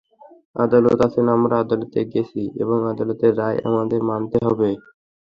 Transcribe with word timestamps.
আদালত 0.55 0.97
আছেন, 1.07 1.25
আমরা 1.35 1.55
আদালতে 1.59 1.99
গেছি 2.13 2.41
এবং 2.63 2.77
আদালতের 2.91 3.33
রায় 3.37 3.59
আমাদের 3.69 4.01
মানতে 4.09 4.37
হবে। 4.45 4.69